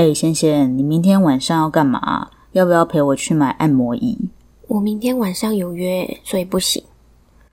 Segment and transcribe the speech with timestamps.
[0.00, 2.30] 哎，仙仙，你明天晚上要干嘛？
[2.52, 4.30] 要不要陪我去买按摩椅？
[4.66, 6.82] 我明天晚上有约，所以不行。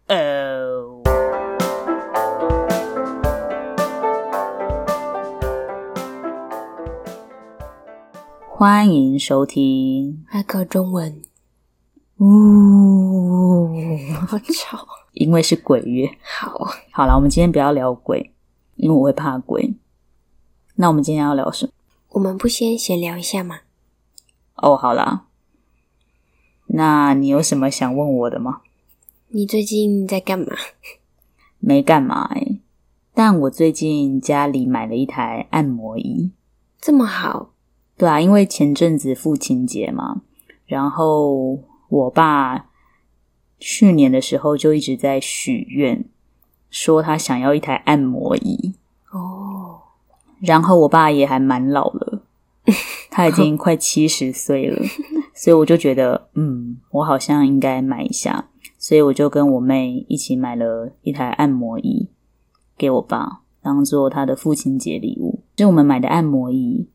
[0.08, 1.02] 哦。
[8.48, 11.22] 欢迎收听艾克中文。
[12.20, 13.76] 呜，
[14.26, 16.10] 好吵，因为是鬼月。
[16.24, 18.32] 好，好了，我们今天不要聊鬼，
[18.78, 19.76] 因为我会怕鬼。
[20.76, 21.74] 那我们今天要聊什么？
[22.18, 23.60] 我们不先闲聊一下吗？
[24.56, 25.28] 哦，好啦。
[26.66, 28.62] 那你有什么想问我的吗？
[29.28, 30.48] 你最近在干嘛？
[31.60, 32.60] 没干嘛欸，
[33.14, 36.32] 但我最近家里买了一台按摩椅。
[36.82, 37.52] 这么好？
[37.96, 40.24] 对啊，因为前阵子父亲节嘛，
[40.66, 42.72] 然后我爸
[43.60, 46.04] 去年的时候就一直在许愿，
[46.72, 48.74] 说他想要一台按摩椅。
[49.12, 49.84] 哦。
[50.40, 52.17] 然后我爸也还蛮老了，
[53.10, 54.82] 他已经快七十岁了，
[55.34, 62.10] 所以我就觉得，嗯，我好像应该买一下，所以我就跟我妹一起买了一台按摩椅
[62.78, 65.44] 给我爸，当做他的父亲节礼物。
[65.56, 66.90] 就我们买的按摩椅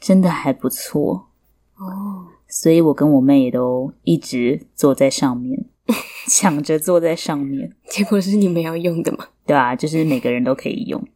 [0.00, 1.28] 真的还不错
[1.76, 5.66] 哦，所以我跟我妹也都一直坐在上面，
[6.28, 7.70] 抢着坐在上面。
[7.88, 9.26] 结果是你们要用的吗？
[9.46, 11.06] 对啊，就是每个人都可以用。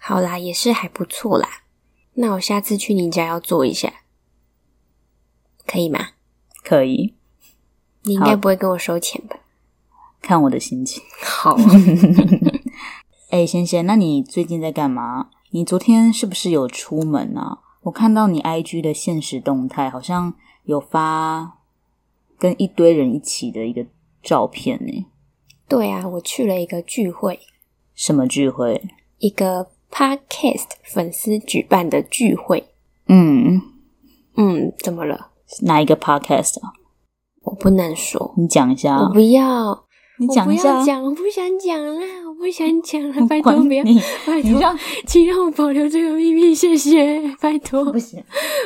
[0.00, 1.48] 好啦，也是还不错啦。
[2.20, 4.02] 那我下次去你家要做一下，
[5.66, 6.10] 可以吗？
[6.62, 7.14] 可以。
[8.02, 9.38] 你应该不会跟我收钱吧？
[10.20, 11.02] 看我的心情。
[11.22, 11.56] 好。
[13.30, 15.30] 哎，仙仙，那你最近在干嘛？
[15.52, 17.60] 你昨天是不是有出门啊？
[17.84, 21.58] 我看到你 IG 的现实动态，好像有发
[22.38, 23.86] 跟一堆人一起的一个
[24.22, 25.06] 照片呢。
[25.66, 27.40] 对啊，我去了一个聚会。
[27.94, 28.82] 什么聚会？
[29.16, 29.70] 一个。
[29.90, 32.64] Podcast 粉丝举办的聚会，
[33.08, 33.60] 嗯
[34.36, 35.28] 嗯，怎么了？
[35.62, 36.72] 哪一个 Podcast 啊？
[37.42, 38.96] 我不能说，你讲一下。
[38.98, 39.84] 我不要，
[40.18, 40.68] 你讲一下。
[40.68, 43.82] 我不要讲，我不想讲啦，我不想讲了， 拜托不要，
[44.26, 47.84] 拜托，请让我保留这个秘密，谢谢， 拜托。
[47.90, 48.22] 不行，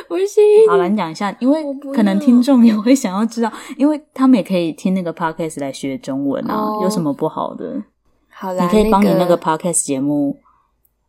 [0.07, 0.43] 不行。
[0.69, 1.63] 好了，你讲一下，因为
[1.93, 7.81] 可能听众也会想要知道，因为他们也可以听那个 Podcast 来学中文啊，oh, 有什么不好的？
[8.29, 10.37] 好啦，你可以帮你那个 Podcast 节目。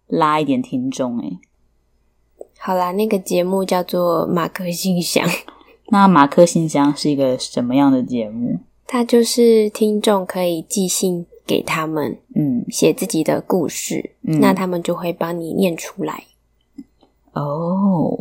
[0.07, 1.39] 拉一点听众诶。
[2.59, 5.29] 好啦，那个节目叫做马克信箱。
[5.91, 8.59] 那马克信箱是一个什么样的节目？
[8.87, 16.25] 它就是听众可以寄信给他们，嗯，写自己的故事，嗯，那他们就会帮你念出来。
[17.33, 18.17] 哦，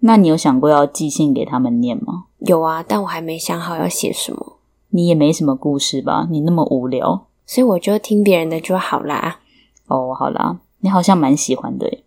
[0.00, 2.26] 那你有想过要寄信给他们念吗？
[2.38, 4.58] 有啊，但我还没想好要写什么。
[4.90, 6.26] 你也没什么故事吧？
[6.30, 9.40] 你那么无聊，所以我就听别人的就好啦。
[9.86, 12.04] 哦，好啦，你好像蛮喜欢的耶。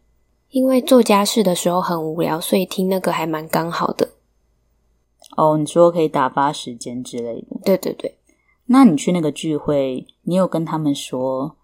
[0.49, 4.11] 因为做家事的时候很无聊，所以听那个还蛮刚好的。
[5.35, 7.59] 哦，你说可以打发时间之类的。
[7.63, 8.17] 对对对。
[8.67, 11.55] 那你去那个聚会，你有跟他们说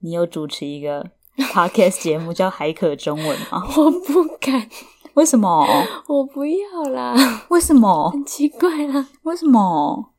[0.00, 3.62] 你有主持一个 podcast 节目叫海可中文吗？
[3.76, 4.68] 我不敢。
[5.14, 5.66] 为什么？
[6.08, 7.46] 我不要啦。
[7.48, 8.10] 为什么？
[8.10, 9.08] 很奇怪啦。
[9.22, 10.12] 为什么？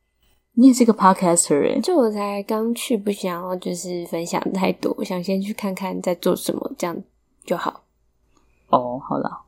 [0.60, 7.00] 你也是个 podcaster 哎，就我才刚去，不想要就是分享太多，我想先去看看在做什么，这样
[7.44, 7.82] 就好。
[8.66, 9.42] 哦，好了，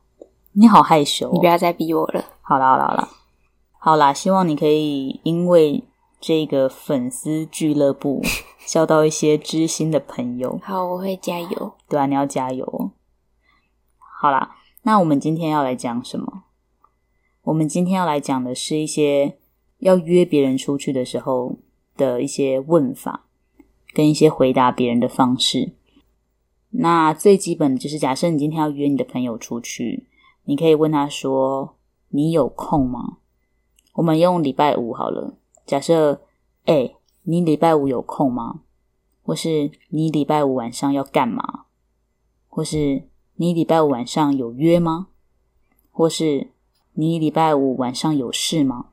[0.53, 2.23] 你好害羞哦，你不要再逼我了。
[2.41, 3.09] 好啦，好啦，好啦，
[3.77, 5.83] 好啦，希望你可以因为
[6.21, 8.21] 这个粉丝俱乐部
[8.65, 10.61] 交到一些知心的朋友。
[10.63, 11.73] 好，我会加油。
[11.89, 12.91] 对啊，你要加油。
[14.21, 16.43] 好啦，那我们今天要来讲什么？
[17.43, 19.37] 我们今天要来讲的是一些。
[19.81, 21.57] 要约别人出去的时候
[21.97, 23.25] 的一些问法，
[23.93, 25.73] 跟一些回答别人的方式。
[26.69, 30.07] 那最基本的就是，假设你今天要约你的朋友出去，
[30.45, 31.75] 你可以问他说
[32.09, 33.17] ：“你有空吗？”
[33.95, 35.35] 我们用礼拜五好了。
[35.65, 36.21] 假设，
[36.65, 36.93] 哎，
[37.23, 38.61] 你礼拜五有空吗？
[39.23, 41.65] 或是你礼拜五晚上要干嘛？
[42.47, 45.07] 或是你礼拜五晚上有约吗？
[45.91, 46.51] 或是
[46.93, 48.90] 你礼拜五晚上有事吗？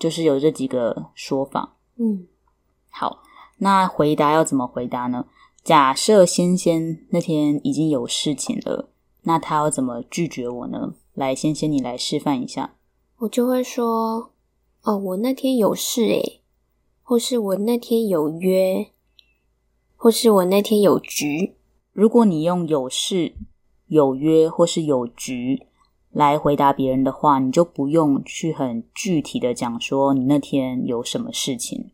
[0.00, 2.26] 就是有这几个说法，嗯，
[2.88, 3.22] 好，
[3.58, 5.26] 那回答要怎么回答呢？
[5.62, 8.88] 假设仙仙那天已经有事情了，
[9.24, 10.94] 那他要怎么拒绝我呢？
[11.12, 12.76] 来，仙仙你来示范一下。
[13.18, 14.32] 我就会说，
[14.84, 16.40] 哦，我那天有事诶，
[17.02, 18.90] 或是我那天有约，
[19.96, 21.56] 或是我那天有局。
[21.92, 23.34] 如果你用有事、
[23.88, 25.66] 有约或是有局。
[26.12, 31.90] 来回答别人的话，你就不用去很具体的讲说你那天有什么事情，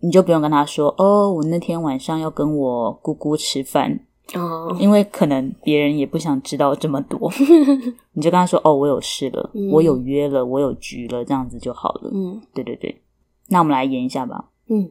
[0.00, 4.00] 你就不用跟他说哦，我那天晚上要跟我姑姑吃饭，
[4.34, 7.30] 哦，因为可能别人也不想知道这么多，
[8.12, 13.02] 你就跟他说：“哦，我有事了，嗯、我有约了，我有局了，这样子就好了。”嗯，对对对。
[13.48, 14.50] 那我们来演一下吧。
[14.68, 14.90] 嗯，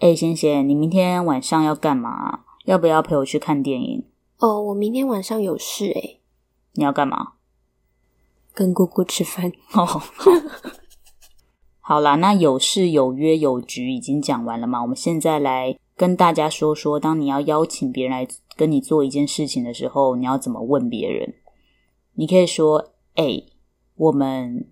[0.00, 2.40] 哎，仙仙，你明天晚上要干嘛？
[2.64, 4.04] 要不要陪我去看电影？
[4.40, 6.20] 哦，我明天晚上有事诶。
[6.72, 7.33] 你要干嘛？
[8.54, 9.52] 跟姑姑吃饭。
[9.74, 10.00] 哦，好。
[11.80, 14.80] 好啦，那有事有约有局已经讲完了嘛？
[14.80, 21.34] 我们现在来跟大家说说，当你要邀请别人来跟你做一件事情的时候，你要怎么问别人？
[22.14, 23.42] 你可以说：“哎，
[23.96, 24.68] 我们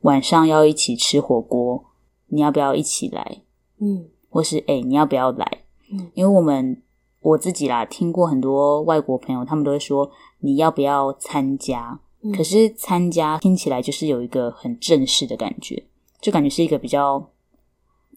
[0.00, 1.84] 晚上要一起吃火锅，
[2.26, 3.42] 你要不要一起来？”
[3.80, 6.82] 嗯，或是“哎，你要不要来？”嗯，因为我们
[7.20, 10.10] 我自己啦，听过很多外国朋友，他们都会说
[10.40, 15.84] ：“你要不要参加？”嗯，可是参加听起来就是有一个很正式的感觉，
[16.20, 17.30] 就感觉是一个比较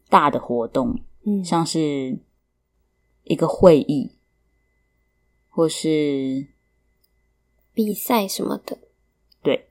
[0.09, 2.19] 大的活动，嗯，像是
[3.23, 4.11] 一个会议。
[5.55, 6.47] 或是
[7.75, 8.79] 比赛什么的，
[9.43, 9.67] 对。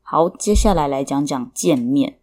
[0.00, 2.20] 好，接下来来讲讲见面。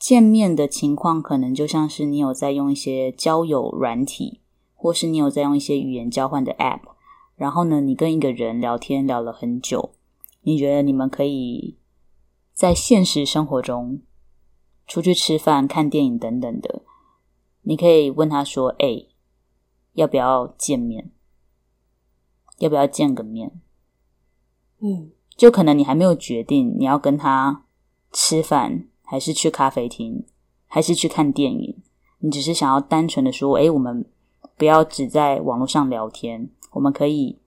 [0.00, 4.40] 见面的情况可能就像是你有在用一些交友软体，
[4.74, 6.80] 或是你有在用一些语言交换的 App，
[7.36, 9.92] 然后呢，你跟一个人聊天聊了很久，
[10.48, 11.76] 你觉得你们可以
[12.54, 14.00] 在现实生活中
[14.86, 16.80] 出去吃饭、看电影等等的，
[17.60, 19.04] 你可以问他说：“哎，
[19.92, 21.10] 要不要见面？”
[22.60, 23.60] 要不要见个面？
[24.80, 27.66] 嗯，就可能你还没有决定你要跟他
[28.10, 30.24] 吃饭，还是去咖啡厅，
[30.66, 31.82] 还是去看电影。
[32.20, 34.10] 你只是想要单纯的说，诶，我们
[34.56, 37.38] 不要只在网络上聊天，我们可以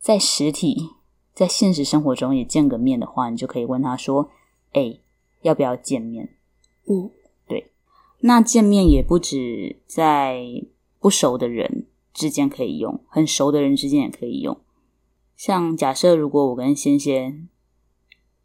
[0.00, 0.95] 在实体、
[1.36, 4.30] 在现实生活中也见个面的话，你就可以问他说，
[4.72, 5.02] 诶，
[5.42, 6.30] 要不要见面？
[6.86, 7.10] 嗯，
[7.46, 7.70] 对。
[8.20, 10.42] 那见面也不止在
[10.98, 11.84] 不熟的人
[12.14, 14.56] 之间可以用，很熟的人之间也可以用。
[15.36, 17.46] 像假设如果我跟仙仙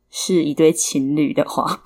[0.10, 1.82] 是一对情侣的话，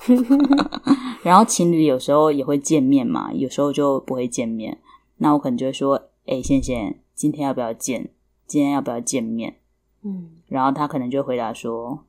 [1.21, 4.81] 然后情侣有时候也会见面嘛，有时候就不会见面。
[5.17, 8.09] 那我可能就会说：“哎、欸，仙仙，今天要不要见？
[8.47, 9.57] 今天要不要见面？”
[10.05, 12.05] 嗯，然后他可能就回答说：“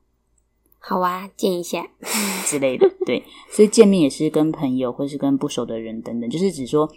[0.79, 1.85] 好啊，见一下
[2.45, 6.89] 之类的。”对，所以见面也是跟朋友或是跟不熟的人等等，就是只说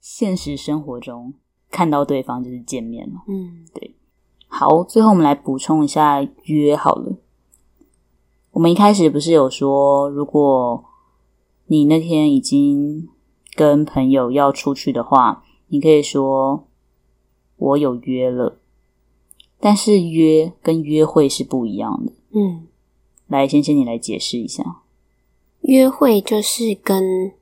[0.00, 1.34] 现实生活中。
[1.72, 3.94] 看到对方就是见面了，嗯，对。
[4.48, 7.16] 好，最后我们来补充一下约好了。
[8.50, 10.84] 我们一开始不是有说，如果
[11.66, 13.08] 你那天已经
[13.54, 16.66] 跟朋友要出去的话，你可以说
[17.56, 18.59] 我有约了。
[19.60, 22.12] 但是约跟约会是不一样的。
[22.32, 22.66] 嗯，
[23.28, 24.82] 来，先生你来解释一下。
[25.60, 27.32] 约会就是跟，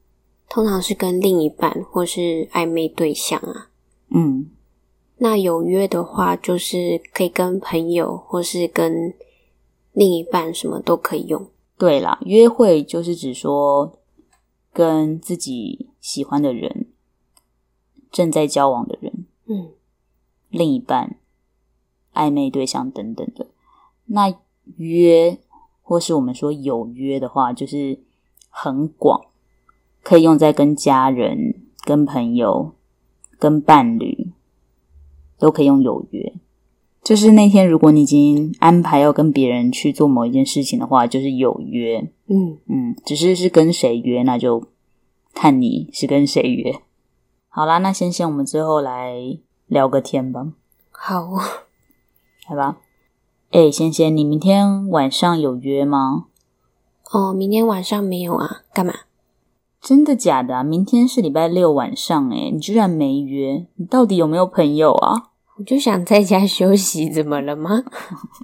[0.49, 3.71] 通常是跟另一半或是暧昧对象啊。
[4.11, 4.51] 嗯，
[5.19, 9.15] 那有约的话，就是可以跟朋友或是跟
[9.93, 11.47] 另一半，什么都可以用。
[11.77, 14.01] 对啦，约会就是指说
[14.73, 16.89] 跟自己喜欢的人、
[18.11, 19.71] 正在交往的人，嗯，
[20.49, 21.17] 另一半、
[22.19, 23.47] 暧昧对象等等的。
[24.07, 24.35] 那
[24.77, 25.39] 约
[25.83, 28.01] 或是我们说有约的话，就是
[28.51, 29.23] 很广，
[30.03, 31.55] 可以用在跟家人、
[31.85, 32.75] 跟朋友。
[33.41, 34.33] 跟伴侣
[35.39, 36.35] 都可以用有约，
[37.05, 42.11] 就是那天如果你已经安排要跟别人去做某一件事情的话，就是有约。
[42.27, 44.67] 嗯嗯，只是是跟谁约，那就
[45.33, 46.81] 看你是跟谁约。
[47.49, 50.49] 好啦，那先先我们最后来聊个天吧。
[50.91, 51.31] 好，
[52.49, 52.79] 来吧。
[53.51, 56.27] 哎，先先，你明天晚上有约吗？
[57.13, 58.95] 哦，明天晚上没有啊，干嘛？
[59.81, 60.63] 真的假的啊？
[60.63, 63.67] 明天是礼拜六晚上，哎，你居然没约？
[63.77, 65.31] 你到底有没有朋友啊？
[65.59, 67.85] 我就想在家休息，怎么了吗？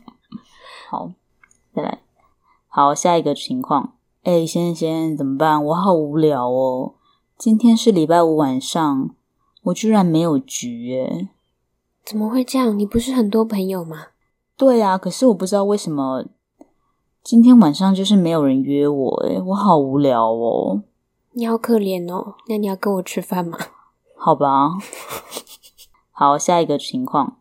[0.90, 1.10] 好，
[1.74, 2.00] 再来。
[2.68, 3.94] 好，下一个情况。
[4.24, 5.64] 诶，仙仙，怎么办？
[5.64, 6.94] 我好无聊哦。
[7.38, 9.10] 今天是礼拜五晚上，
[9.64, 11.28] 我居然没有局耶。
[12.04, 12.78] 怎么会这样？
[12.78, 14.08] 你不是很多朋友吗？
[14.56, 16.26] 对啊，可是我不知道为什么
[17.22, 20.82] 今天晚上就是没有人约我，诶，我好无聊哦。
[21.32, 23.58] 你好可怜哦，那你要跟我吃饭吗？
[24.16, 24.70] 好吧，
[26.12, 27.38] 好，下一个情况。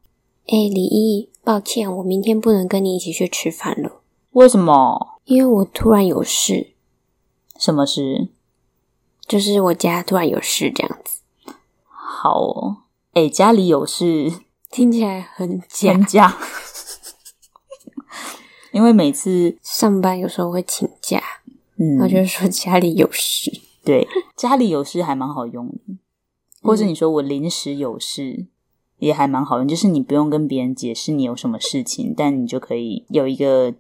[0.48, 4.02] 哎，李毅，抱歉，我明天不能跟你一起去吃饭了。
[4.32, 5.20] 为什么？
[5.26, 6.74] 因为我突然有事。
[7.58, 8.30] 什么事？
[9.28, 11.22] 就是我家突然有事，这样子。
[11.86, 12.78] 好哦，
[13.14, 14.32] 哎，家里有事，
[14.74, 15.94] 听起来很假。
[15.94, 16.36] 很假。
[18.74, 21.22] 因为每次上班有时候会请假，
[21.78, 23.52] 嗯，我就说家里有事。
[23.86, 25.78] 对，家里有事还蛮好用的，
[26.64, 28.48] 或者你说我临时有事，
[28.98, 33.76] 也还蛮好用，就是你不用跟别人解释你有什么事情，但你就可以有一个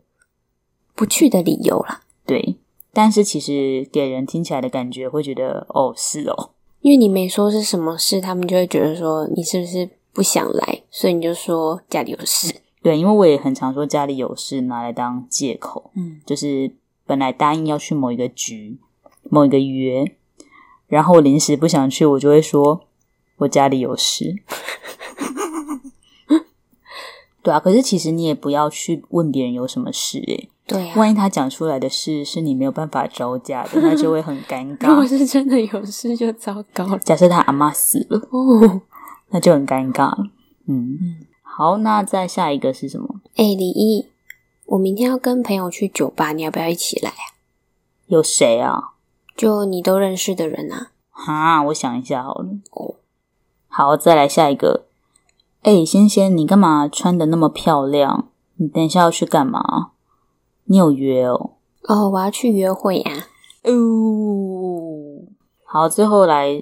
[0.94, 2.04] 不去的理由啦。
[2.28, 2.58] 对，
[2.92, 12.56] 但是其实给人听起来的感觉会觉得哦，是哦，因为你没说是什么事，他们就会觉得说你是不是不想来，所以你就说家里有事。
[12.82, 18.78] 对，因为我也很常说家里有事拿来当借口，嗯，就是本来答应要去某一个局、
[19.30, 20.16] 某一个约，
[20.88, 22.82] 然后临时不想去，我就会说
[23.38, 24.36] 我家里有事。
[27.42, 34.88] 对啊，可是其实你也不要去问别人有什么事，诶对啊，万一他讲出来的事是你没有办法招架的，那就会很尴尬。
[34.92, 36.98] 如果是真的有事，就糟糕了。
[37.00, 38.82] 假设他阿妈死了，哦，
[39.34, 40.28] 那就很尴尬了。
[40.68, 43.20] 嗯嗯，好，那再下一个是什么？
[43.36, 44.08] 哎，李毅，
[44.68, 47.36] 我明天要跟朋友去酒吧，你要不要一起来啊？
[48.06, 48.94] 有谁啊？
[49.36, 50.92] 就你都认识的人啊？
[51.10, 52.50] 哈，我想一下好了。
[52.72, 52.96] 哦，
[53.68, 54.86] 好，再来下一个。
[55.64, 58.30] 哎，仙仙，你干嘛穿的那么漂亮？
[58.58, 59.92] 你等一下要去干嘛？
[60.66, 61.52] 你有约哦？
[61.84, 63.12] 哦，我要去约会呀。
[63.64, 65.26] 哦，
[65.66, 66.62] 好，最后来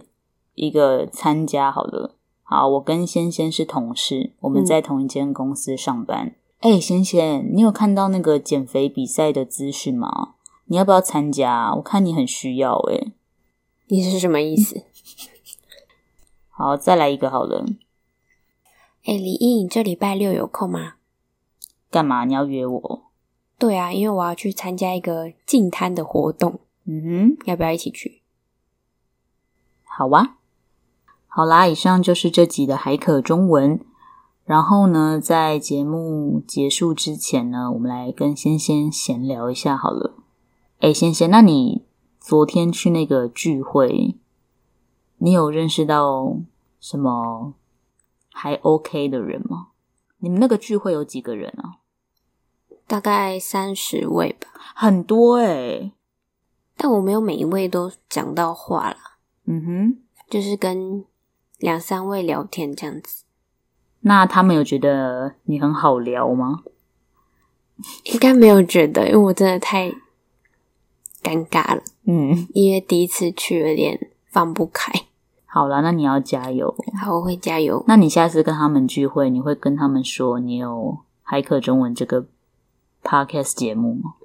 [0.56, 2.16] 一个参加好了。
[2.54, 6.36] 好，我跟仙仙是同事，我们在同一间公司上班。
[6.60, 10.34] 哎、嗯，仙仙，你有看到那个减肥比赛的资讯吗？
[10.66, 11.74] 你要不要参加？
[11.76, 13.14] 我看你很需要哎。
[13.88, 14.84] 你是什么意思？
[16.52, 17.66] 好，再来一个好了。
[19.06, 20.96] 哎，李毅，你这礼拜六有空吗？
[21.90, 22.26] 干嘛？
[22.26, 23.04] 你要约我？
[23.58, 26.60] 对啊，因为我要去参加一个净滩的活动。
[26.84, 28.22] 嗯哼，要不要一起去？
[29.86, 30.36] 好哇。
[31.34, 33.80] 好啦，以上就是这集的海可中文。
[34.44, 40.14] 然后呢，在节目结束之前呢，我们来跟仙仙闲聊一下好了。
[40.80, 41.86] 哎，仙仙，那你
[42.20, 44.18] 昨天去那个聚会，
[45.20, 46.36] 你有认识到
[46.82, 47.54] 什么？
[48.34, 49.68] 还 OK 的人吗？
[50.18, 51.78] 你们那个聚会有几个人啊？
[52.86, 55.92] 大概三十位吧，很多诶、欸、
[56.76, 58.98] 但我没有每一位都讲到话啦。
[59.46, 59.98] 嗯哼，
[60.30, 61.06] 就是跟
[61.62, 63.24] 两三位聊天这样子。
[64.02, 66.64] 那他们有觉得你很好聊吗？
[68.06, 69.90] 应该没有觉得，因为我真的太
[71.24, 71.82] 尴尬了。
[72.06, 74.92] 嗯，因为第一次去有点放不开。
[75.46, 76.76] 好了，那你要加油。
[77.00, 77.84] 好，我会加油。
[77.88, 82.26] 那你下次跟他们聚会，你会跟他们说你有骇客中文这个
[83.04, 84.16] podcast 节目吗？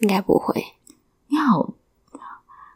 [0.00, 0.74] 应该不会。
[1.28, 1.70] 你好，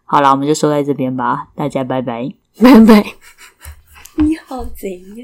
[0.05, 1.49] 好了，我们就说在这边吧。
[1.55, 3.15] 大家拜拜，拜拜。
[4.17, 5.17] 你好，怎样？